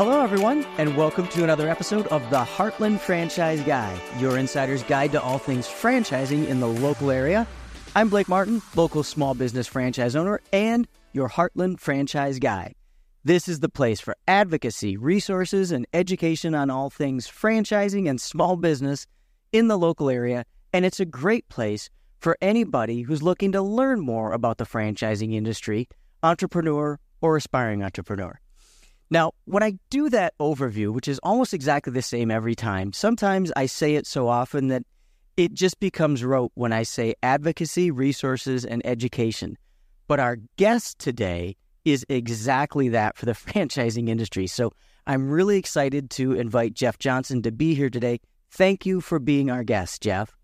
[0.00, 5.12] Hello, everyone, and welcome to another episode of the Heartland Franchise Guy, your insider's guide
[5.12, 7.46] to all things franchising in the local area.
[7.94, 12.72] I'm Blake Martin, local small business franchise owner and your Heartland Franchise Guy.
[13.24, 18.56] This is the place for advocacy, resources, and education on all things franchising and small
[18.56, 19.06] business
[19.52, 24.00] in the local area, and it's a great place for anybody who's looking to learn
[24.00, 25.90] more about the franchising industry,
[26.22, 28.40] entrepreneur, or aspiring entrepreneur.
[29.10, 33.50] Now, when I do that overview, which is almost exactly the same every time, sometimes
[33.56, 34.84] I say it so often that
[35.36, 39.58] it just becomes rote when I say advocacy, resources, and education.
[40.06, 44.46] But our guest today is exactly that for the franchising industry.
[44.46, 44.72] So
[45.06, 48.20] I'm really excited to invite Jeff Johnson to be here today.
[48.52, 50.36] Thank you for being our guest, Jeff.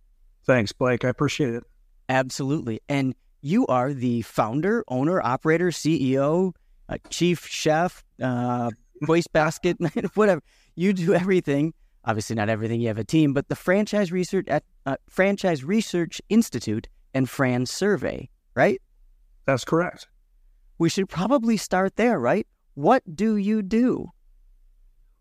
[0.44, 1.04] Thanks, Blake.
[1.04, 1.64] I appreciate it.
[2.08, 2.80] Absolutely.
[2.88, 6.52] And you are the founder, owner, operator, CEO,
[6.88, 8.70] uh, chief chef, uh,
[9.02, 9.76] waste basket,
[10.14, 10.42] whatever.
[10.74, 11.74] You do everything.
[12.04, 12.80] Obviously, not everything.
[12.80, 17.66] You have a team, but the franchise research at uh, Franchise Research Institute and Fran
[17.66, 18.80] Survey, right?
[19.44, 20.06] That's correct.
[20.78, 22.46] We should probably start there, right?
[22.74, 24.12] What do you do?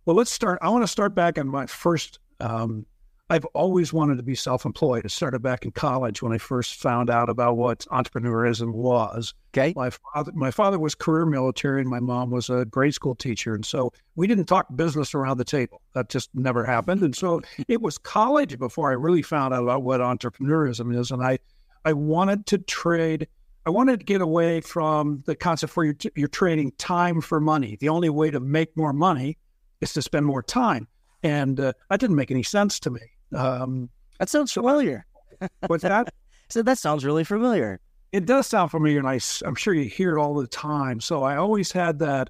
[0.06, 0.60] Well, let's start.
[0.62, 2.86] I want to start back on my first um,
[3.28, 5.04] I've always wanted to be self employed.
[5.04, 9.34] It started back in college when I first found out about what entrepreneurism was.
[9.52, 9.74] Okay.
[9.76, 13.56] My father, my father was career military and my mom was a grade school teacher.
[13.56, 15.82] And so we didn't talk business around the table.
[15.94, 17.02] That just never happened.
[17.02, 21.10] And so it was college before I really found out about what entrepreneurism is.
[21.10, 21.40] And I,
[21.84, 23.28] I wanted to trade.
[23.66, 27.76] I wanted to get away from the concept where you're, you're trading time for money.
[27.80, 29.40] The only way to make more money
[29.82, 30.88] is to spend more time.
[31.24, 33.15] And uh, that didn't make any sense to me.
[33.34, 35.06] Um, that sounds familiar.
[35.68, 36.14] What's that?
[36.50, 37.80] so that sounds really familiar.
[38.12, 41.02] It does sound familiar, and I, am sure you hear it all the time.
[41.02, 42.30] So I always had that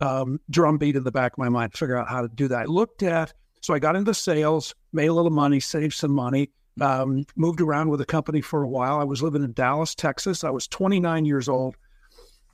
[0.00, 2.60] um, drumbeat in the back of my mind to figure out how to do that.
[2.60, 6.50] I looked at, so I got into sales, made a little money, saved some money,
[6.80, 8.98] um, moved around with a company for a while.
[8.98, 10.44] I was living in Dallas, Texas.
[10.44, 11.76] I was 29 years old,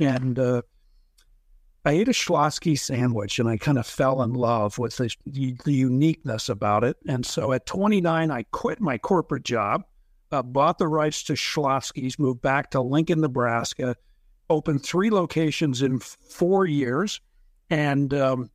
[0.00, 0.62] and uh,
[1.84, 5.72] I ate a Schlotzsky sandwich and I kind of fell in love with the, the
[5.72, 6.96] uniqueness about it.
[7.08, 9.82] And so at 29, I quit my corporate job,
[10.30, 13.96] uh, bought the rights to Schlotzsky's, moved back to Lincoln, Nebraska,
[14.48, 17.20] opened three locations in four years.
[17.68, 18.50] And um,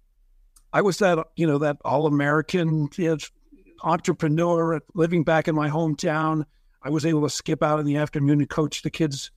[0.72, 3.18] I was that, you know, that all American you know,
[3.84, 6.46] entrepreneur living back in my hometown.
[6.82, 9.32] I was able to skip out in the afternoon and coach the kids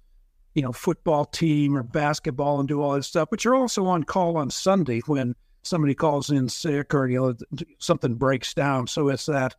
[0.54, 3.28] you know, football team or basketball and do all that stuff.
[3.30, 7.62] But you're also on call on Sunday when somebody calls in sick or you know
[7.78, 8.86] something breaks down.
[8.86, 9.54] So it's that.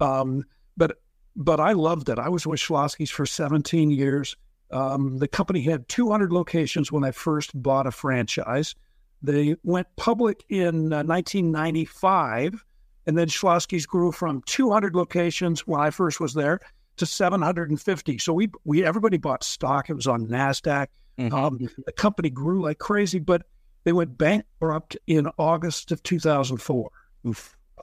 [0.00, 0.44] Um,
[0.76, 0.98] but
[1.36, 2.18] but I loved it.
[2.18, 4.36] I was with Schlotzsky's for 17 years.
[4.70, 8.74] Um, the company had 200 locations when I first bought a franchise.
[9.22, 12.64] They went public in uh, 1995,
[13.06, 16.60] and then Schlotzsky's grew from 200 locations when I first was there
[16.98, 18.18] to 750.
[18.18, 19.90] So we we everybody bought stock.
[19.90, 20.88] It was on Nasdaq.
[21.18, 21.34] Mm-hmm.
[21.34, 23.42] Um, the company grew like crazy, but
[23.84, 26.90] they went bankrupt in August of 2004.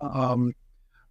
[0.01, 0.53] Um,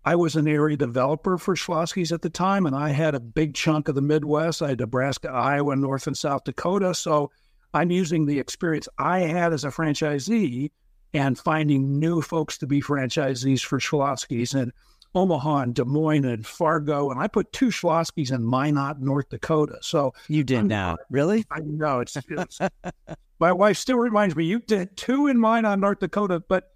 [0.05, 3.55] I was an area developer for Schlotzsky's at the time, and I had a big
[3.55, 4.61] chunk of the Midwest.
[4.61, 6.95] I had Nebraska, Iowa, North and South Dakota.
[6.95, 7.31] So
[7.73, 10.71] I'm using the experience I had as a franchisee
[11.15, 14.53] and finding new folks to be franchisees for Schlotzsky's.
[14.53, 14.73] And
[15.15, 19.79] Omaha and Des Moines and Fargo, and I put two Schlotzsky's in Minot, North Dakota.
[19.81, 21.45] So you did I'm, now, really?
[21.51, 22.59] I know it's, it's
[23.39, 26.43] my wife still reminds me you did two in Minot, North Dakota.
[26.49, 26.71] But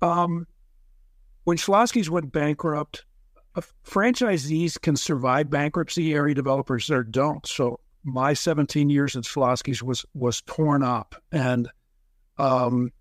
[0.00, 0.46] um,
[1.44, 3.04] when Schlotzsky's went bankrupt,
[3.54, 6.14] uh, franchisees can survive bankruptcy.
[6.14, 7.46] Area developers there don't.
[7.46, 11.68] So my 17 years at Schlotzsky's was was torn up, and
[12.38, 12.92] um,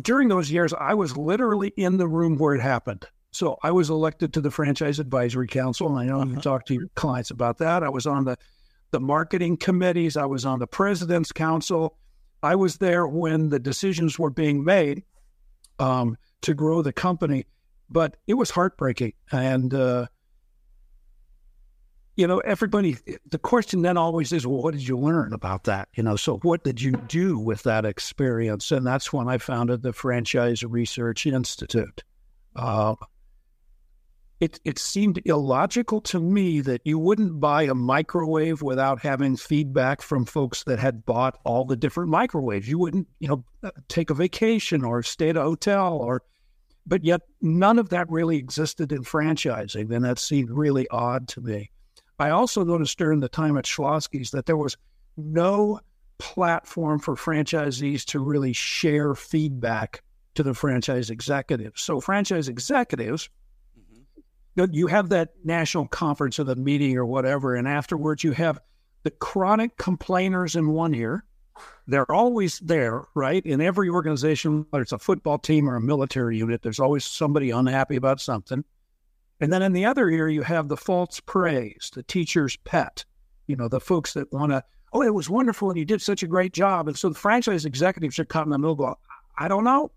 [0.00, 3.06] during those years, I was literally in the room where it happened.
[3.38, 5.86] So I was elected to the Franchise Advisory Council.
[5.86, 6.34] And I know uh-huh.
[6.34, 7.84] you talked to your clients about that.
[7.84, 8.36] I was on the,
[8.90, 11.96] the marketing committees, I was on the President's Council.
[12.42, 15.04] I was there when the decisions were being made
[15.78, 17.46] um, to grow the company,
[17.88, 19.12] but it was heartbreaking.
[19.30, 20.06] And, uh,
[22.16, 22.96] you know, everybody,
[23.30, 25.88] the question then always is, well, what did you learn about that?
[25.94, 28.72] You know, so what did you do with that experience?
[28.72, 32.02] And that's when I founded the Franchise Research Institute.
[32.56, 32.96] Uh,
[34.40, 40.00] it, it seemed illogical to me that you wouldn't buy a microwave without having feedback
[40.00, 42.68] from folks that had bought all the different microwaves.
[42.68, 46.22] You wouldn't, you know, uh, take a vacation or stay at a hotel or,
[46.86, 49.92] but yet none of that really existed in franchising.
[49.92, 51.70] And that seemed really odd to me.
[52.20, 54.76] I also noticed during the time at Schlotzsky's that there was
[55.16, 55.80] no
[56.18, 60.02] platform for franchisees to really share feedback
[60.34, 61.82] to the franchise executives.
[61.82, 63.28] So, franchise executives.
[64.70, 68.60] You have that national conference or the meeting or whatever, and afterwards you have
[69.02, 71.24] the chronic complainers in one ear.
[71.86, 73.44] They're always there, right?
[73.44, 77.50] In every organization, whether it's a football team or a military unit, there's always somebody
[77.50, 78.64] unhappy about something.
[79.40, 83.04] And then in the other ear, you have the false praise, the teacher's pet,
[83.46, 84.62] you know, the folks that want to,
[84.92, 86.88] oh, it was wonderful and you did such a great job.
[86.88, 88.98] And so the franchise executives should come in the middle go,
[89.36, 89.90] I don't know.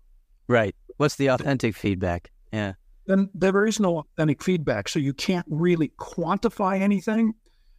[0.48, 0.74] Right.
[0.96, 2.30] What's the authentic feedback?
[2.52, 2.74] Yeah.
[3.06, 4.88] Then there is no authentic feedback.
[4.88, 7.34] So you can't really quantify anything.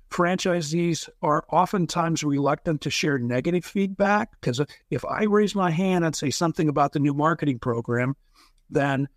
[0.09, 4.61] Franchisees are oftentimes reluctant to share negative feedback because
[4.91, 8.15] if I raise my hand and say something about the new marketing program,
[8.69, 9.07] then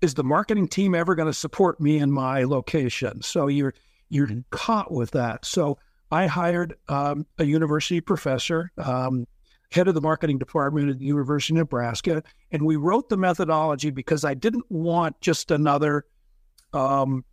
[0.00, 3.22] is the marketing team ever going to support me in my location?
[3.22, 3.74] So you're
[4.08, 4.40] you're mm-hmm.
[4.50, 5.44] caught with that.
[5.44, 5.78] So
[6.10, 9.26] I hired um, a university professor, um,
[9.70, 13.90] head of the marketing department at the University of Nebraska, and we wrote the methodology
[13.90, 16.04] because I didn't want just another.
[16.72, 17.24] Um,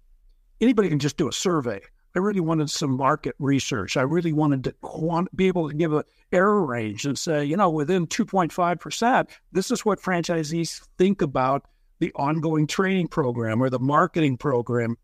[0.59, 1.81] anybody can just do a survey.
[2.15, 3.95] I really wanted some market research.
[3.95, 7.55] I really wanted to quant- be able to give an error range and say, you
[7.55, 11.65] know, within 2.5%, this is what franchisees think about
[11.99, 14.97] the ongoing training program or the marketing program.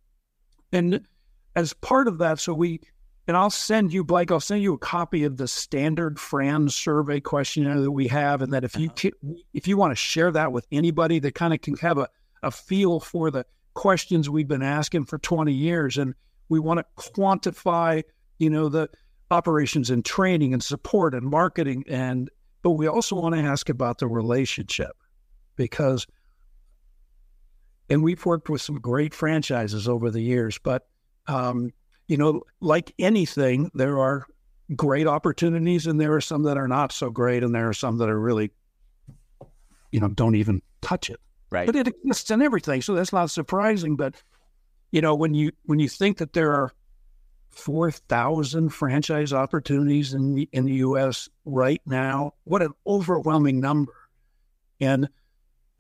[0.74, 1.06] And
[1.56, 2.82] as part of that, so we,
[3.28, 7.20] and I'll send you, Blake, I'll send you a copy of the standard Fran survey
[7.20, 8.42] questionnaire that we have.
[8.42, 9.34] And that if you, uh-huh.
[9.54, 12.08] if you want to share that with anybody that kind of can have a,
[12.42, 15.98] a feel for the questions we've been asking for 20 years.
[15.98, 16.14] And
[16.48, 18.04] we want to quantify,
[18.40, 18.90] you know, the
[19.30, 21.84] operations and training and support and marketing.
[21.90, 22.30] And,
[22.62, 24.96] but we also want to ask about the relationship
[25.58, 26.08] because
[27.90, 30.60] and we've worked with some great franchises over the years.
[30.62, 30.88] But
[31.28, 31.72] um,
[32.08, 34.26] you know, like anything, there are
[34.76, 37.98] great opportunities, and there are some that are not so great, and there are some
[37.98, 38.52] that are really,
[39.92, 41.20] you know, don't even touch it.
[41.50, 41.66] Right.
[41.66, 43.96] But it exists in everything, so that's not surprising.
[43.96, 44.16] But
[44.92, 46.74] you know, when you when you think that there are
[47.50, 51.30] four thousand franchise opportunities in the, in the U.S.
[51.46, 53.94] right now, what an overwhelming number!
[54.82, 55.10] And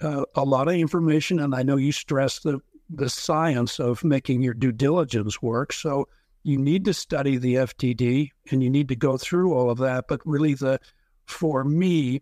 [0.02, 4.42] uh, a lot of information, and I know you stress the the science of making
[4.42, 5.74] your due diligence work.
[5.74, 6.07] So
[6.44, 10.06] you need to study the FDD and you need to go through all of that.
[10.07, 10.80] But really, the
[11.25, 12.22] for me,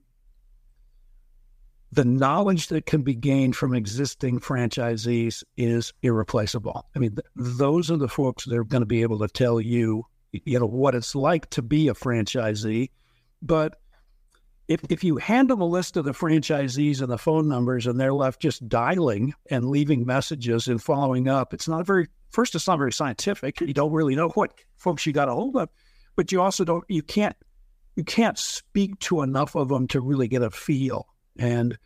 [1.92, 6.88] the knowledge that can be gained from existing franchisees is irreplaceable.
[6.96, 9.62] I mean, th- those are the folks that are going to be able to tell
[9.62, 12.90] you, you know, what it's like to be a franchisee.
[13.42, 13.80] But
[14.68, 18.00] if if you hand them a list of the franchisees and the phone numbers and
[18.00, 22.68] they're left just dialing and leaving messages and following up, it's not very first it's
[22.68, 23.62] not very scientific.
[23.62, 25.70] You don't really know what folks you got a hold of,
[26.16, 27.36] but you also don't you can't
[27.96, 31.08] you can't speak to enough of them to really get a feel.
[31.38, 31.78] And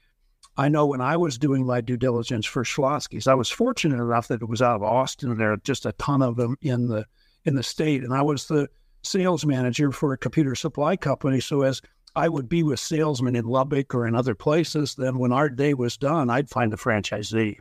[0.57, 4.27] I know when I was doing my due diligence for Schlotzsky's, I was fortunate enough
[4.29, 6.87] that it was out of Austin and there are just a ton of them in
[6.87, 7.05] the
[7.45, 8.03] in the state.
[8.03, 8.69] And I was the
[9.01, 11.39] sales manager for a computer supply company.
[11.39, 11.81] So as
[12.15, 14.95] I would be with salesmen in Lubbock or in other places.
[14.95, 17.57] Then when our day was done, I'd find the franchisee.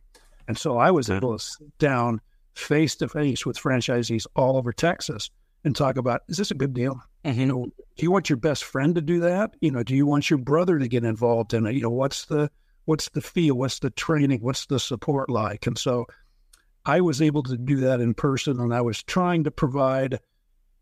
[0.47, 2.21] And so I was able to sit down
[2.55, 5.31] face to face with franchisees all over Texas
[5.65, 7.01] and talk about, is this a good deal?
[7.25, 7.41] Mm-hmm.
[7.41, 9.55] You know, do you want your best friend to do that?
[9.61, 11.75] You know, do you want your brother to get involved in it?
[11.75, 12.51] You know, what's the
[12.87, 13.55] what's the feel?
[13.57, 14.41] What's the training?
[14.41, 15.67] What's the support like?
[15.67, 16.07] And so
[16.87, 20.21] I was able to do that in person and I was trying to provide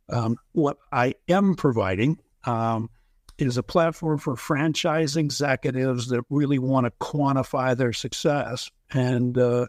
[0.08, 2.18] um, what I am providing.
[2.44, 2.90] Um,
[3.38, 8.70] is a platform for franchise executives that really want to quantify their success.
[8.90, 9.66] And uh,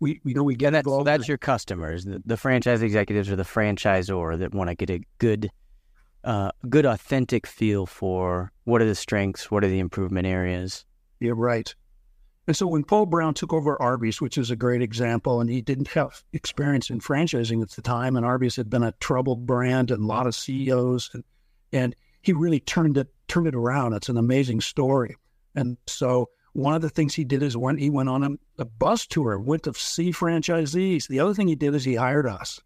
[0.00, 1.06] we, we know we get that's, involved.
[1.06, 2.04] That's your customers.
[2.04, 5.50] The, the, franchise executives or the franchisor that want to get a good,
[6.24, 10.84] uh, good authentic feel for what are the strengths, what are the improvement areas.
[11.20, 11.72] Yeah, right.
[12.48, 15.60] And so when Paul Brown took over Arby's, which is a great example, and he
[15.60, 19.92] didn't have experience in franchising at the time, and Arby's had been a troubled brand
[19.92, 21.22] and a lot of CEOs, and,
[21.72, 23.94] and he really turned it turned it around.
[23.94, 25.16] It's an amazing story.
[25.54, 28.64] And so one of the things he did is when he went on a, a
[28.64, 31.08] bus tour, went to see franchisees.
[31.08, 32.60] The other thing he did is he hired us,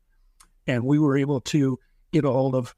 [0.67, 1.79] and we were able to
[2.13, 2.75] get a hold of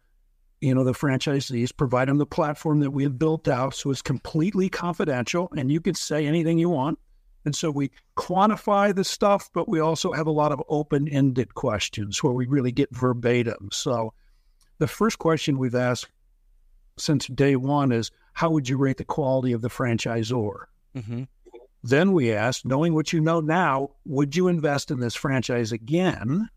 [0.61, 4.03] you know the franchisees, provide them the platform that we had built out, so it's
[4.03, 6.99] completely confidential, and you can say anything you want.
[7.45, 11.55] And so we quantify the stuff, but we also have a lot of open ended
[11.55, 13.71] questions where we really get verbatim.
[13.73, 14.13] So
[14.79, 16.09] the first question we've asked
[16.99, 20.65] since day one is how would you rate the quality of the franchisor?
[20.97, 21.25] Mm-hmm.
[21.83, 26.49] Then we asked, knowing what you know now, would you invest in this franchise again?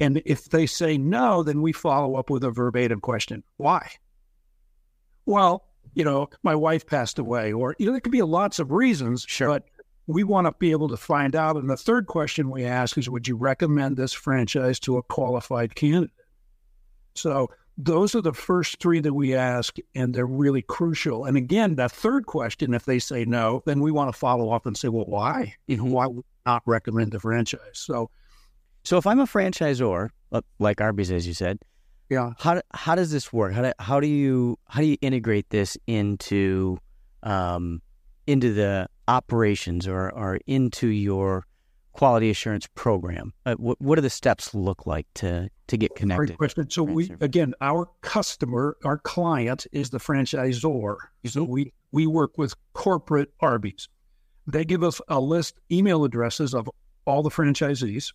[0.00, 3.42] And if they say no, then we follow up with a verbatim question.
[3.56, 3.88] Why?
[5.26, 8.72] Well, you know, my wife passed away, or you know, there could be lots of
[8.72, 9.24] reasons.
[9.28, 9.48] Sure.
[9.48, 9.64] But
[10.06, 11.56] we want to be able to find out.
[11.56, 15.74] And the third question we ask is, would you recommend this franchise to a qualified
[15.74, 16.10] candidate?
[17.14, 21.24] So those are the first three that we ask, and they're really crucial.
[21.24, 24.66] And again, that third question, if they say no, then we want to follow up
[24.66, 25.54] and say, well, why?
[25.66, 27.60] You know, why would not recommend the franchise?
[27.72, 28.10] So,
[28.84, 31.58] so if I'm a franchisor, uh, like Arby's, as you said,
[32.10, 33.54] yeah, how how does this work?
[33.54, 36.76] How do, how do you how do you integrate this into
[37.22, 37.80] um,
[38.26, 41.46] into the operations or or into your
[41.92, 43.32] quality assurance program?
[43.46, 46.26] Uh, what, what do the steps look like to to get connected?
[46.26, 46.70] Great question.
[46.70, 50.96] So we again, our customer, our client is the franchisor.
[51.26, 53.88] So we we work with corporate Arby's.
[54.46, 56.68] They give us a list email addresses of
[57.06, 58.12] all the franchisees,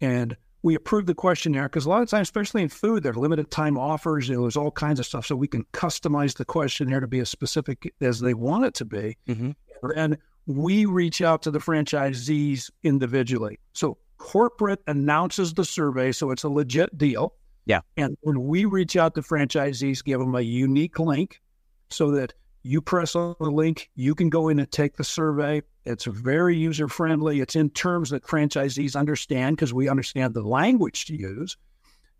[0.00, 3.16] and we approve the questionnaire because a lot of times, especially in food, there are
[3.16, 4.28] limited time offers.
[4.28, 7.20] You know, there's all kinds of stuff, so we can customize the questionnaire to be
[7.20, 9.18] as specific as they want it to be.
[9.28, 9.50] Mm-hmm.
[9.94, 10.16] And
[10.46, 13.58] we reach out to the franchisees individually.
[13.74, 17.34] So corporate announces the survey, so it's a legit deal.
[17.66, 17.80] Yeah.
[17.98, 21.42] And when we reach out to franchisees, give them a unique link
[21.90, 25.60] so that you press on the link, you can go in and take the survey.
[25.84, 27.40] It's very user friendly.
[27.40, 31.58] It's in terms that franchisees understand because we understand the language to use.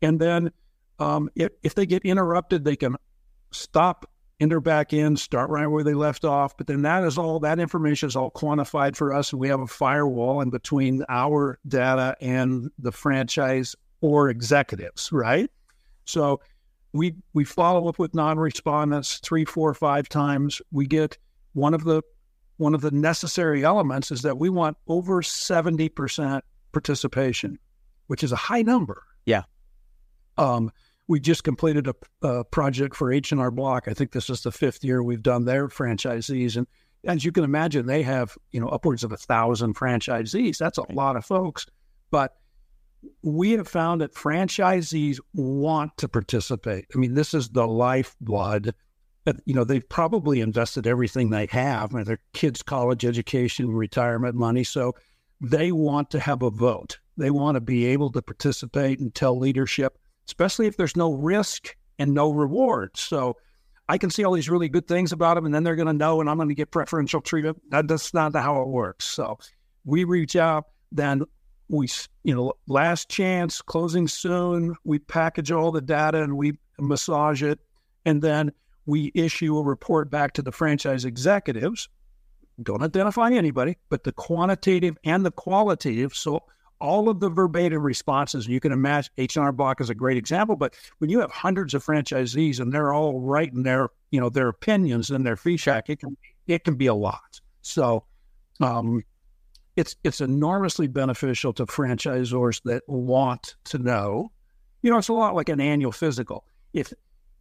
[0.03, 0.53] And then
[0.99, 2.97] um, if, if they get interrupted, they can
[3.51, 4.05] stop
[4.41, 6.57] enter back in, start right where they left off.
[6.57, 9.61] But then that is all that information is all quantified for us, and we have
[9.61, 15.51] a firewall in between our data and the franchise or executives, right?
[16.05, 16.41] So
[16.93, 20.61] we we follow up with non-respondents three, four, five times.
[20.71, 21.19] We get
[21.53, 22.03] one of the
[22.57, 26.41] one of the necessary elements is that we want over 70%
[26.73, 27.59] participation,
[28.07, 29.03] which is a high number.
[29.27, 29.43] Yeah.
[30.39, 30.71] Um,
[31.07, 33.89] we just completed a, a project for H&R Block.
[33.89, 36.57] I think this is the fifth year we've done their franchisees.
[36.57, 36.67] And
[37.05, 40.59] as you can imagine, they have, you know, upwards of a thousand franchisees.
[40.59, 41.67] That's a lot of folks.
[42.11, 42.37] But
[43.23, 46.87] we have found that franchisees want to participate.
[46.95, 48.75] I mean, this is the lifeblood.
[49.45, 54.65] You know, they've probably invested everything they have, their kids' college education, retirement money.
[54.65, 54.95] So
[55.41, 56.99] they want to have a vote.
[57.17, 61.77] They want to be able to participate and tell leadership, especially if there's no risk
[61.99, 62.91] and no reward.
[62.97, 63.37] So
[63.89, 65.93] I can see all these really good things about them, and then they're going to
[65.93, 67.61] know, and I'm going to get preferential treatment.
[67.71, 69.05] That, that's not how it works.
[69.05, 69.39] So
[69.85, 71.23] we reach out, then
[71.69, 71.89] we,
[72.23, 74.75] you know, last chance, closing soon.
[74.85, 77.59] We package all the data and we massage it,
[78.05, 78.53] and then
[78.87, 81.89] we issue a report back to the franchise executives.
[82.63, 86.15] Don't identify anybody, but the quantitative and the qualitative.
[86.15, 86.41] So
[86.81, 88.47] all of the verbatim responses.
[88.47, 91.85] You can imagine H&R Block is a great example, but when you have hundreds of
[91.85, 96.17] franchisees and they're all writing their, you know, their opinions and their feedback, it can
[96.47, 97.41] it can be a lot.
[97.63, 98.05] So
[98.61, 99.03] um,
[99.77, 104.31] it's it's enormously beneficial to franchisors that want to know.
[104.83, 106.45] You know, it's a lot like an annual physical.
[106.73, 106.93] If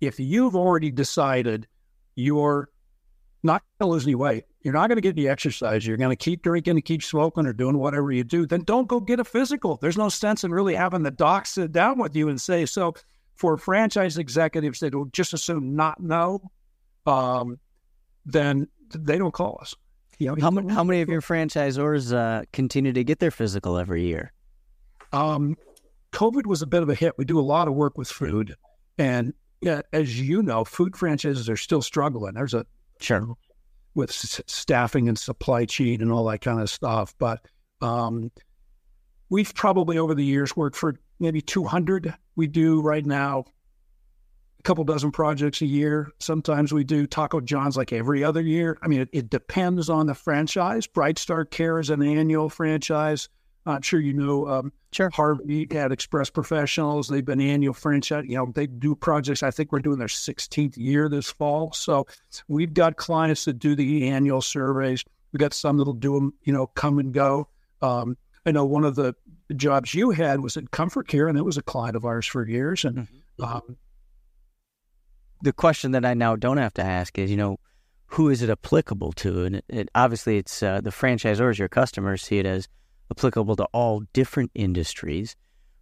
[0.01, 1.67] if you've already decided
[2.15, 2.69] you're
[3.43, 6.09] not going to lose any weight, you're not going to get any exercise, you're going
[6.09, 9.19] to keep drinking and keep smoking or doing whatever you do, then don't go get
[9.19, 9.77] a physical.
[9.81, 12.93] There's no sense in really having the doc sit down with you and say, so
[13.35, 16.41] for franchise executives that will just assume not know,
[17.05, 17.59] um,
[18.25, 19.75] then they don't call us.
[20.19, 23.77] You know, how, many, how many of your franchisors uh, continue to get their physical
[23.77, 24.31] every year?
[25.11, 25.57] Um,
[26.13, 27.17] COVID was a bit of a hit.
[27.17, 28.55] We do a lot of work with food.
[28.97, 32.35] And yeah, as you know, food franchises are still struggling.
[32.35, 32.65] There's a
[32.99, 33.35] Sure.
[33.95, 37.13] With s- staffing and supply chain and all that kind of stuff.
[37.17, 37.45] But
[37.81, 38.31] um,
[39.29, 42.13] we've probably over the years worked for maybe 200.
[42.35, 43.45] We do right now
[44.59, 46.09] a couple dozen projects a year.
[46.19, 48.77] Sometimes we do Taco John's like every other year.
[48.81, 50.87] I mean, it, it depends on the franchise.
[50.87, 53.29] Bright Star Care is an annual franchise.
[53.65, 55.09] I'm sure you know um, sure.
[55.11, 57.07] Harvey had Express Professionals.
[57.07, 58.25] They've been annual franchise.
[58.27, 59.43] You know, they do projects.
[59.43, 61.71] I think we're doing their 16th year this fall.
[61.73, 62.07] So
[62.47, 65.03] we've got clients that do the annual surveys.
[65.31, 67.47] We've got some that'll do them, you know, come and go.
[67.81, 69.15] Um, I know one of the
[69.55, 72.47] jobs you had was at Comfort Care, and it was a client of ours for
[72.47, 72.85] years.
[72.85, 73.43] And mm-hmm.
[73.43, 73.77] um,
[75.41, 77.59] the question that I now don't have to ask is, you know,
[78.07, 79.45] who is it applicable to?
[79.45, 82.67] And it, it, obviously, it's uh, the franchisors, your customers see it as
[83.11, 85.35] applicable to all different industries.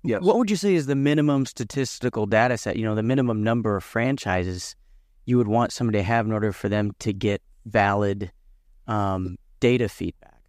[0.04, 0.22] Yes.
[0.22, 3.76] What would you say is the minimum statistical data set, you know, the minimum number
[3.76, 4.76] of franchises
[5.26, 8.32] you would want somebody to have in order for them to get valid
[8.88, 10.42] um, data feedback?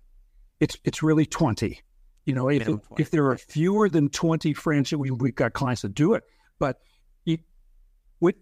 [0.60, 1.80] It's it's really 20.
[2.24, 5.92] You know, if, if there are fewer than 20 franchises, we, we've got clients that
[5.92, 6.22] do it,
[6.60, 6.78] but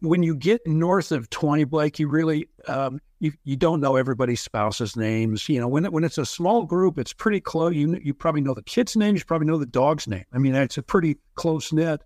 [0.00, 4.40] when you get north of 20, Blake, you really um, you you don't know everybody's
[4.40, 5.48] spouse's names.
[5.48, 7.74] You know, when it, when it's a small group, it's pretty close.
[7.74, 9.16] You you probably know the kid's name.
[9.16, 10.24] You probably know the dog's name.
[10.32, 12.02] I mean, it's a pretty close knit.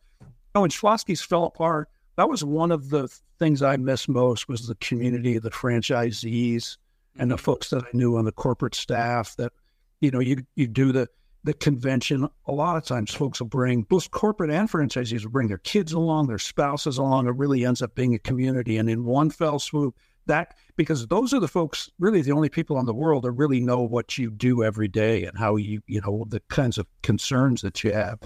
[0.55, 3.09] Oh, when Schlotzsky's fell apart, that was one of the
[3.41, 6.77] things I miss most was the community, of the franchisees,
[7.19, 9.35] and the folks that I knew on the corporate staff.
[9.37, 9.53] That
[10.01, 11.09] you know, you you do the
[11.45, 12.29] the convention.
[12.47, 15.93] A lot of times, folks will bring both corporate and franchisees will bring their kids
[15.93, 17.27] along, their spouses along.
[17.27, 19.97] It really ends up being a community, and in one fell swoop,
[20.27, 23.61] that because those are the folks, really the only people in the world that really
[23.61, 27.61] know what you do every day and how you you know the kinds of concerns
[27.61, 28.19] that you have,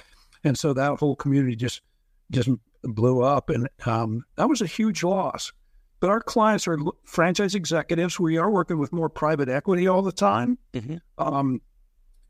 [0.45, 1.83] and so that whole community just
[2.31, 2.49] just
[2.85, 5.53] blew up, and um, that was a huge loss.
[6.01, 8.21] But our clients are franchise executives.
[8.21, 10.57] We are working with more private equity all the time.
[10.73, 10.97] Mm-hmm.
[11.19, 11.61] Um,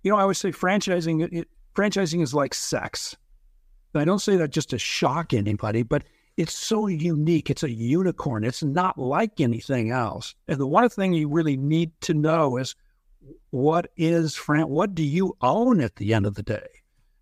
[0.09, 1.31] you know, I always say franchising.
[1.31, 3.15] It, franchising is like sex.
[3.93, 6.05] And I don't say that just to shock anybody, but
[6.39, 7.51] it's so unique.
[7.51, 8.43] It's a unicorn.
[8.43, 10.35] It's not like anything else.
[10.47, 12.75] And the one thing you really need to know is
[13.51, 16.69] what is fran- what do you own at the end of the day?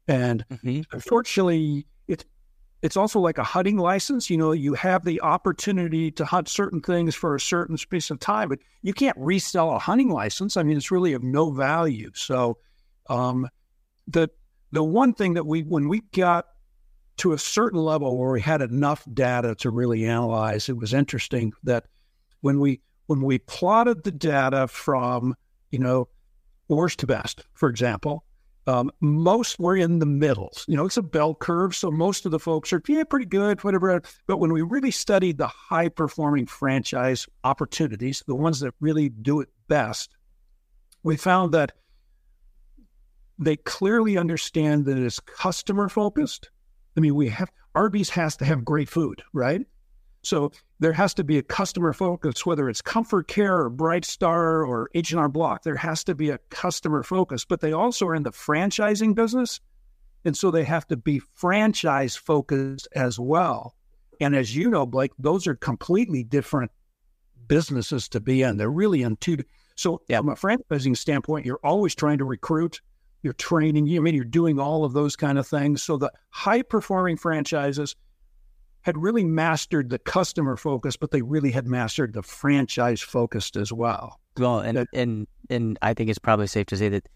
[0.06, 0.82] And mm-hmm.
[0.92, 2.24] unfortunately, it's
[2.82, 4.30] it's also like a hunting license.
[4.30, 8.20] You know, you have the opportunity to hunt certain things for a certain space of
[8.20, 10.56] time, but you can't resell a hunting license.
[10.56, 12.12] I mean, it's really of no value.
[12.14, 12.58] So,
[13.08, 13.48] um,
[14.06, 14.28] the
[14.72, 16.46] the one thing that we when we got
[17.18, 21.52] to a certain level where we had enough data to really analyze, it was interesting
[21.64, 21.86] that
[22.40, 25.34] when we when we plotted the data from
[25.70, 26.08] you know
[26.68, 28.24] worst to best, for example,
[28.66, 30.64] um, most were in the middles.
[30.66, 33.62] You know, it's a bell curve, so most of the folks are yeah pretty good,
[33.62, 34.02] whatever.
[34.26, 39.40] But when we really studied the high performing franchise opportunities, the ones that really do
[39.40, 40.16] it best,
[41.02, 41.72] we found that
[43.38, 46.50] they clearly understand that it's customer focused.
[46.96, 49.66] I mean, we have Arby's has to have great food, right?
[50.22, 54.64] So there has to be a customer focus, whether it's Comfort Care or Bright Star
[54.64, 55.62] or H&R Block.
[55.62, 59.60] There has to be a customer focus, but they also are in the franchising business.
[60.24, 63.76] And so they have to be franchise focused as well.
[64.20, 66.72] And as you know, Blake, those are completely different
[67.46, 68.56] businesses to be in.
[68.56, 69.38] They're really in two.
[69.76, 70.18] So yeah.
[70.18, 72.80] from a franchising standpoint, you're always trying to recruit,
[73.26, 75.82] you're training, you I mean you're doing all of those kind of things.
[75.82, 77.96] So the high performing franchises
[78.82, 83.72] had really mastered the customer focus, but they really had mastered the franchise focused as
[83.72, 84.20] well.
[84.38, 87.08] Well, and that, and and I think it's probably safe to say that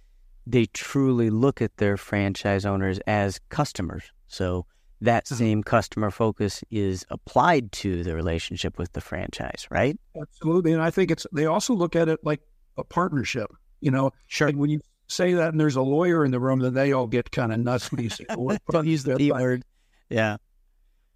[0.46, 4.02] they truly look at their franchise owners as customers.
[4.26, 4.66] So
[5.00, 5.36] that mm-hmm.
[5.36, 9.96] same customer focus is applied to the relationship with the franchise, right?
[10.20, 12.40] Absolutely, and I think it's they also look at it like
[12.76, 13.48] a partnership.
[13.80, 14.48] You know, sure.
[14.48, 17.06] And when you say that, and there's a lawyer in the room, then they all
[17.06, 18.24] get kind of nuts when you say,
[18.70, 19.64] "Don't use the P word."
[20.08, 20.36] Yeah,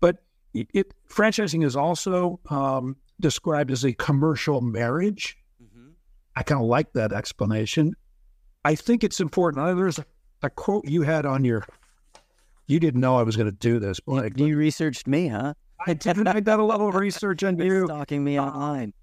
[0.01, 0.19] but
[0.53, 5.39] it, it franchising is also um, described as a commercial marriage.
[5.63, 5.91] Mm-hmm.
[6.37, 7.95] I kind of like that explanation.
[8.65, 9.77] I think it's important.
[9.77, 10.07] There's a,
[10.43, 11.65] a, quote you had on your.
[12.67, 14.01] You didn't know I was going to do this.
[14.01, 15.53] But you researched me, huh?
[15.87, 16.27] I did.
[16.27, 17.87] I did a little research on you.
[17.87, 18.95] Stalking me online.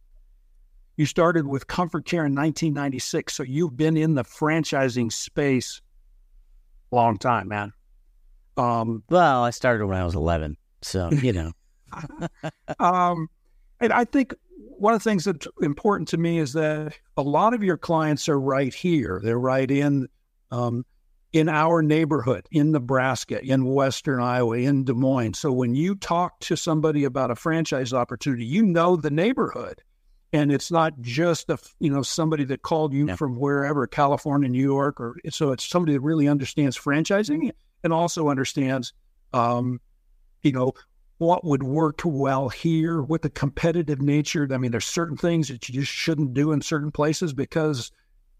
[1.02, 5.82] You started with Comfort Care in 1996, so you've been in the franchising space
[6.92, 7.74] a long time, man.
[8.56, 10.58] Um, well, I started when I was 11.
[10.84, 11.54] So, you know.
[12.80, 13.30] um,
[13.80, 17.56] and I think one of the things that's important to me is that a lot
[17.56, 19.20] of your clients are right here.
[19.24, 20.08] They're right in
[20.52, 20.86] um,
[21.34, 25.40] in our neighborhood, in Nebraska, in Western Iowa, in Des Moines.
[25.40, 29.82] So when you talk to somebody about a franchise opportunity, you know the neighborhood,
[30.34, 34.62] and it's not just a you know somebody that called you from wherever, California, New
[34.62, 37.52] York, or so it's somebody that really understands franchising
[37.84, 38.94] and also understands
[39.34, 39.80] um,
[40.44, 40.74] you know,
[41.17, 44.48] what would work well here with the competitive nature.
[44.52, 47.91] I mean, there's certain things that you just shouldn't do in certain places because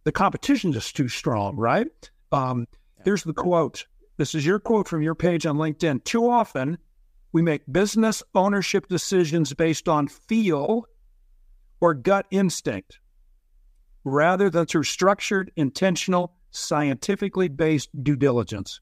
[0.04, 1.88] the competition is too strong, right?
[2.32, 2.68] Um,
[3.04, 3.86] here's the quote.
[4.18, 6.04] This is your quote from your page on LinkedIn.
[6.04, 6.78] Too often,
[7.34, 10.88] we make business ownership decisions based on feel
[11.82, 13.00] or gut instinct
[14.04, 18.80] rather than through structured, intentional, scientifically based due diligence.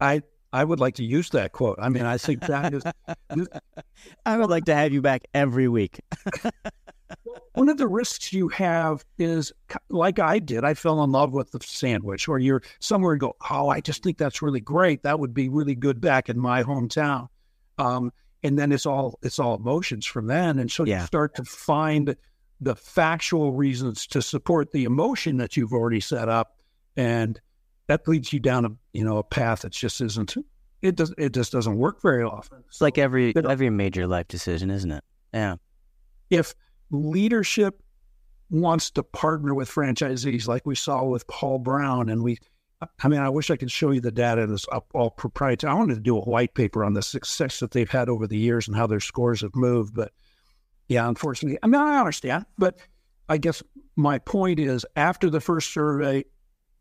[0.00, 1.78] I I would like to use that quote.
[1.80, 2.82] I mean, I think that is.
[4.26, 6.00] I would like to have you back every week.
[7.54, 9.52] one of the risks you have is,
[9.88, 13.36] like I did, I fell in love with the sandwich, or you're somewhere and go,
[13.50, 15.02] oh, I just think that's really great.
[15.02, 17.28] That would be really good back in my hometown.
[17.78, 18.12] Um,
[18.42, 21.00] and then it's all it's all emotions from then, and so yeah.
[21.00, 22.16] you start to find
[22.60, 26.56] the factual reasons to support the emotion that you've already set up,
[26.96, 27.40] and
[27.86, 30.36] that leads you down a you know a path that just isn't
[30.82, 32.62] it does it just doesn't work very often.
[32.68, 35.04] It's so, like every every major life decision, isn't it?
[35.32, 35.56] Yeah.
[36.30, 36.54] If
[36.90, 37.82] leadership
[38.50, 42.38] wants to partner with franchisees, like we saw with Paul Brown, and we,
[43.02, 45.70] I mean, I wish I could show you the data that's all proprietary.
[45.70, 48.38] I wanted to do a white paper on the success that they've had over the
[48.38, 50.12] years and how their scores have moved, but
[50.88, 52.78] yeah, unfortunately, I mean, I understand, but
[53.28, 53.62] I guess
[53.96, 56.24] my point is after the first survey,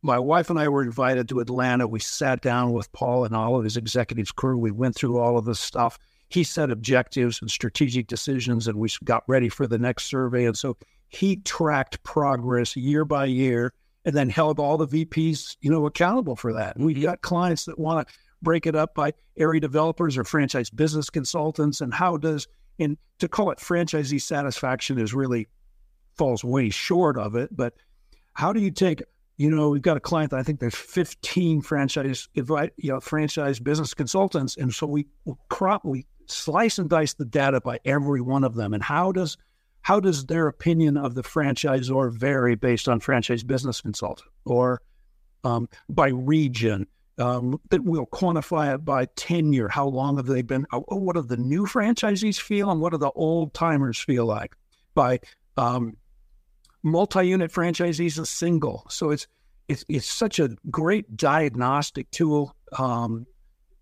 [0.02, 1.86] my wife and I were invited to Atlanta.
[1.86, 4.58] We sat down with Paul and all of his executives crew.
[4.58, 6.00] We went through all of this stuff.
[6.30, 10.46] He set objectives and strategic decisions, and we got ready for the next survey.
[10.46, 10.78] And so
[11.10, 13.74] he tracked progress year by year
[14.06, 16.76] and then held all the VPs, you know, accountable for that.
[16.76, 17.04] And we mm-hmm.
[17.04, 21.82] got clients that want to break it up by area developers or franchise business consultants.
[21.82, 22.48] And how does,
[22.80, 25.48] and to call it franchisee satisfaction is really
[26.18, 27.56] falls way short of it.
[27.56, 27.74] But
[28.34, 29.04] how do you take,
[29.38, 33.60] you know, we've got a client that I think there's 15 franchise, you know, franchise
[33.60, 34.56] business consultants.
[34.56, 35.08] And so we
[35.50, 38.74] crop, we slice and dice the data by every one of them.
[38.74, 39.38] And how does,
[39.82, 44.82] how does their opinion of the franchisor vary based on franchise business consultant or
[45.44, 46.88] um, by region?
[47.18, 49.68] Um, that we'll quantify it by tenure.
[49.68, 50.66] How long have they been?
[50.72, 54.56] Oh, what do the new franchisees feel, and what do the old timers feel like?
[54.96, 55.20] By
[55.58, 55.98] um,
[56.82, 58.86] multi-unit franchisees and single.
[58.90, 59.28] So it's
[59.68, 62.56] it's it's such a great diagnostic tool.
[62.78, 63.26] Um,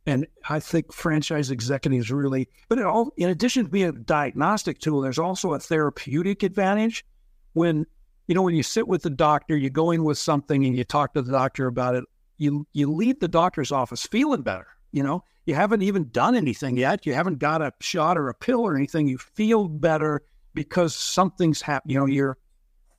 [0.07, 5.01] and I think franchise executives really, but all, in addition to being a diagnostic tool,
[5.01, 7.05] there's also a therapeutic advantage.
[7.51, 7.85] When
[8.27, 10.85] you know when you sit with the doctor, you go in with something and you
[10.85, 12.05] talk to the doctor about it.
[12.37, 14.67] You you leave the doctor's office feeling better.
[14.93, 17.05] You know you haven't even done anything yet.
[17.05, 19.07] You haven't got a shot or a pill or anything.
[19.07, 20.21] You feel better
[20.53, 21.91] because something's happened.
[21.91, 22.37] You know you're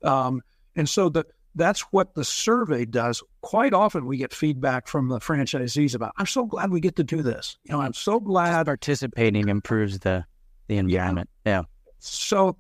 [0.04, 0.42] um,
[0.76, 3.22] and so the, that's what the survey does.
[3.40, 7.04] Quite often we get feedback from the franchisees about, I'm so glad we get to
[7.04, 7.58] do this.
[7.64, 10.24] You know, I'm so glad participating improves the
[10.68, 11.30] the environment.
[11.44, 11.60] Yeah.
[11.60, 11.62] yeah.
[11.98, 12.56] So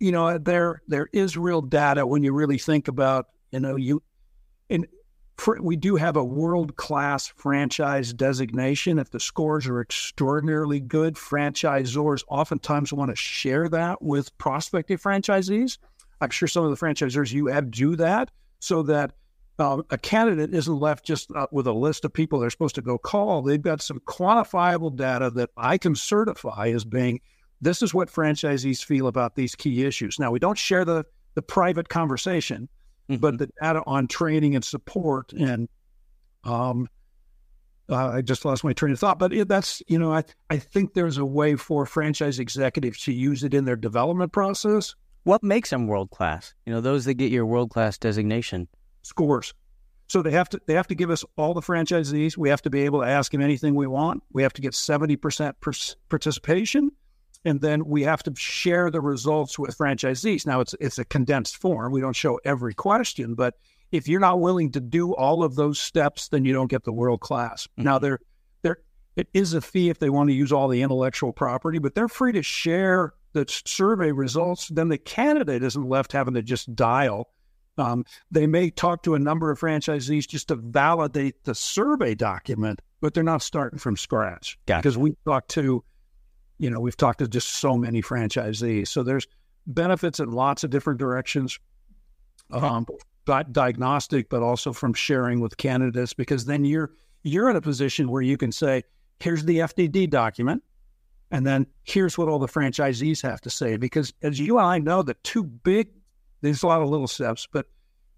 [0.00, 4.02] you know, there there is real data when you really think about, you know, you
[4.70, 4.86] and
[5.38, 8.98] for, we do have a world class franchise designation.
[8.98, 15.78] If the scores are extraordinarily good, franchisors oftentimes want to share that with prospective franchisees.
[16.22, 18.30] I'm sure some of the franchisors you have do that
[18.60, 19.12] so that
[19.58, 22.82] um, a candidate isn't left just uh, with a list of people they're supposed to
[22.82, 23.42] go call.
[23.42, 27.20] They've got some quantifiable data that I can certify as being
[27.60, 30.18] this is what franchisees feel about these key issues.
[30.18, 31.04] Now, we don't share the,
[31.34, 32.68] the private conversation,
[33.08, 33.20] mm-hmm.
[33.20, 35.68] but the data on training and support and
[36.44, 36.88] um,
[37.88, 40.56] uh, I just lost my train of thought, but it, that's you know I I
[40.56, 45.42] think there's a way for franchise executives to use it in their development process what
[45.42, 46.54] makes them world class?
[46.66, 48.68] You know, those that get your world class designation.
[49.02, 49.54] Scores.
[50.08, 52.36] So they have to they have to give us all the franchisees.
[52.36, 54.22] We have to be able to ask them anything we want.
[54.32, 55.56] We have to get seventy percent
[56.08, 56.90] participation,
[57.44, 60.46] and then we have to share the results with franchisees.
[60.46, 61.92] Now it's it's a condensed form.
[61.92, 63.54] We don't show every question, but
[63.90, 66.92] if you're not willing to do all of those steps, then you don't get the
[66.92, 67.66] world class.
[67.66, 67.84] Mm-hmm.
[67.84, 68.18] Now there
[68.60, 68.78] there
[69.16, 72.08] it is a fee if they want to use all the intellectual property, but they're
[72.08, 77.30] free to share the survey results, then the candidate isn't left having to just dial.
[77.78, 82.82] Um, they may talk to a number of franchisees just to validate the survey document,
[83.00, 84.80] but they're not starting from scratch gotcha.
[84.80, 85.82] because we talked to,
[86.58, 88.88] you know, we've talked to just so many franchisees.
[88.88, 89.26] So there's
[89.66, 91.58] benefits in lots of different directions,
[92.50, 92.86] um,
[93.52, 96.92] diagnostic, but also from sharing with candidates because then you're
[97.22, 98.82] you're in a position where you can say,
[99.20, 100.62] here's the FDD document.
[101.32, 103.78] And then here's what all the franchisees have to say.
[103.78, 105.88] Because as you and I know, the two big,
[106.42, 107.66] there's a lot of little steps, but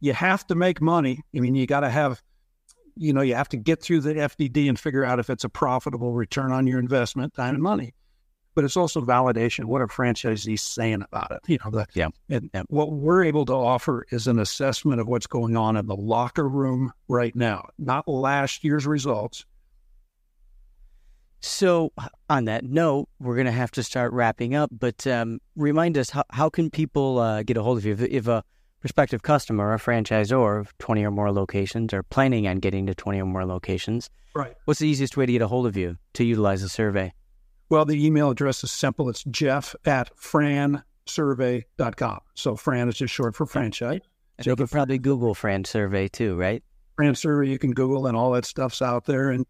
[0.00, 1.22] you have to make money.
[1.35, 2.20] I mean, you got to have,
[2.96, 5.48] you know, you have to get through the FDD and figure out if it's a
[5.48, 7.94] profitable return on your investment, time and money.
[8.57, 9.66] But it's also validation.
[9.66, 11.40] What are franchisees saying about it?
[11.46, 12.09] You know, the, yeah.
[12.29, 15.87] And, and what we're able to offer is an assessment of what's going on in
[15.87, 19.44] the locker room right now, not last year's results,
[21.44, 21.92] so,
[22.30, 24.70] on that note, we're going to have to start wrapping up.
[24.72, 28.00] But um, remind us, how, how can people uh, get a hold of you if,
[28.00, 28.42] if a
[28.80, 33.20] prospective customer, a franchisor of 20 or more locations, are planning on getting to 20
[33.20, 34.09] or more locations?
[34.35, 34.54] Right.
[34.64, 37.12] What's the easiest way to get a hold of you to utilize the survey?
[37.68, 39.11] Well, the email address is simple.
[39.11, 42.20] It's jeff at fransurvey.com.
[42.35, 44.00] So, Fran is just short for franchise.
[44.38, 46.64] And you can probably Google Fran Survey too, right?
[46.96, 49.30] Fran Survey, you can Google, and all that stuff's out there.
[49.30, 49.46] And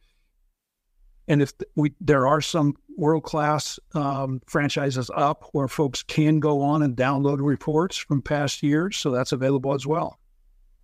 [1.28, 6.62] and if we there are some world class um, franchises up where folks can go
[6.62, 10.18] on and download reports from past years, so that's available as well.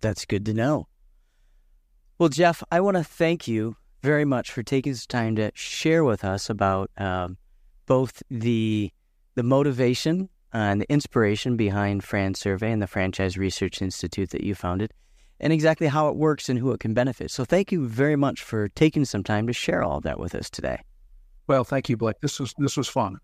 [0.01, 0.87] That's good to know.
[2.17, 3.75] Well, Jeff, I want to thank you.
[4.01, 7.37] very much for taking some time to share with us about um,
[7.85, 8.91] both the
[9.35, 14.55] the motivation and the inspiration behind Fran Survey and the Franchise Research Institute that you
[14.55, 14.91] founded,
[15.41, 17.31] and exactly how it works and who it can benefit.
[17.31, 20.33] So, thank you very much for taking some time to share all of that with
[20.33, 20.79] us today.
[21.47, 22.21] Well, thank you, Blake.
[22.21, 23.17] This was this was fun.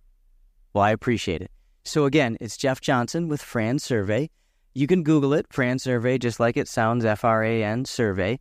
[0.74, 1.50] Well, I appreciate it.
[1.86, 4.30] So again, it's Jeff Johnson with Fran Survey.
[4.74, 8.40] You can Google it, Fran Survey, just like it sounds, F R A N Survey.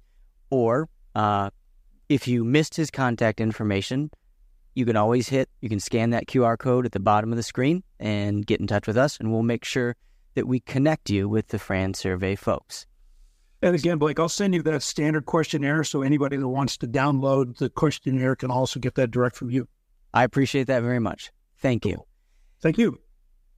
[0.50, 1.50] Or uh,
[2.08, 4.10] if you missed his contact information,
[4.74, 7.42] you can always hit, you can scan that QR code at the bottom of the
[7.44, 9.94] screen and get in touch with us, and we'll make sure
[10.34, 12.86] that we connect you with the Fran Survey folks.
[13.66, 17.56] And again, Blake, I'll send you that standard questionnaire so anybody that wants to download
[17.58, 19.66] the questionnaire can also get that direct from you.
[20.14, 21.32] I appreciate that very much.
[21.58, 22.04] Thank you.
[22.60, 23.00] Thank you.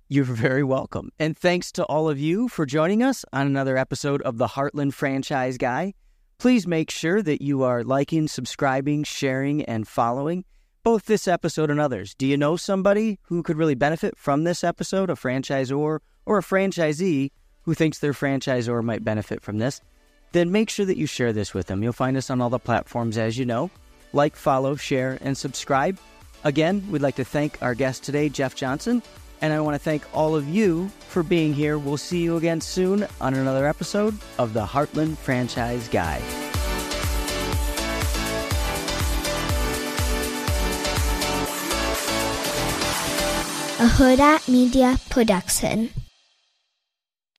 [0.09, 1.11] You're very welcome.
[1.19, 4.95] And thanks to all of you for joining us on another episode of the Heartland
[4.95, 5.93] Franchise Guy.
[6.39, 10.47] Please make sure that you are liking, subscribing, sharing, and following
[10.85, 12.15] both this episode and others.
[12.15, 16.43] Do you know somebody who could really benefit from this episode, a franchisor or a
[16.43, 17.31] franchisee
[17.65, 19.83] who thinks their franchisor might benefit from this?
[20.33, 21.83] Then make sure that you share this with them.
[21.83, 23.71] You'll find us on all the platforms as you know.
[24.13, 25.99] Like, follow, share, and subscribe.
[26.45, 29.03] Again, we'd like to thank our guest today, Jeff Johnson,
[29.41, 31.79] and I want to thank all of you for being here.
[31.79, 36.23] We'll see you again soon on another episode of the Heartland Franchise Guy.
[43.81, 45.91] A Hurrdat Media Production.